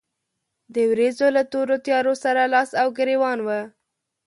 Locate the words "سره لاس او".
2.23-2.87